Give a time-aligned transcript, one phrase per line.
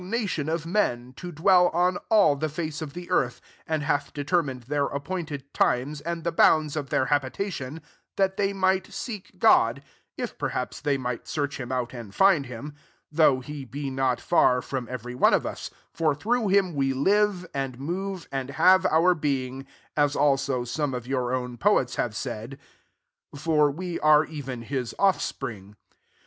[0.01, 3.83] ACTS XVIIL £31 of men, to dwell on all the iace of the earth, and
[3.83, 7.85] hath de termined their appointed times, and the bounds of their habita tion; 27
[8.15, 9.83] that they might seek Grod,
[10.17, 12.73] if perhaps they might search him out and find him;
[13.13, 16.93] •though he be not far fi*om every one of us: 28 for through him we
[16.93, 21.97] live, and move, and have our being; as also some of your own f poets]
[21.97, 22.57] have said;
[22.97, 25.75] * For we are even his offspring.'